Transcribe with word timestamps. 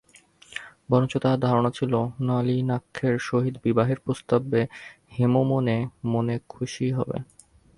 বরঞ্চ 0.89 1.13
তাঁহার 1.17 1.39
ধারণা 1.39 1.71
ছিল, 1.71 1.93
নলিনাক্ষের 2.21 3.15
সহিত 3.19 3.55
বিবাহের 3.63 3.99
প্রস্তাবে 3.99 4.61
হেম 5.15 5.33
মনে 5.43 5.77
মনে 6.05 6.35
খুশিই 6.49 6.91
হইবে। 6.91 7.17